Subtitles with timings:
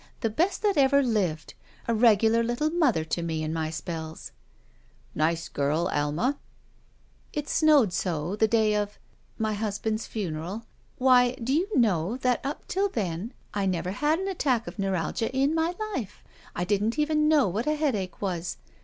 [0.21, 1.53] The best that ever lived.
[1.87, 4.31] A regular little mother to me in my si)ells."
[5.13, 6.39] "Nice girl, Ahna."
[7.33, 8.97] It snowed so the day of—
[9.39, 10.65] ^my husband's funeral.
[10.97, 15.31] Why, do you know that up to then I never had an attack of neuralgia
[15.37, 16.23] in my life.
[16.65, 18.57] Didn't even know what a headache was.